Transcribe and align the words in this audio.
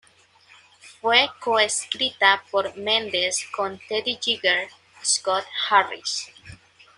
Fue 0.99 1.29
co-escrita 1.39 2.43
por 2.49 2.75
Mendes 2.75 3.45
con 3.55 3.79
Teddy 3.87 4.17
Geiger, 4.19 4.67
Scott 5.05 5.45
Harris. 5.69 6.27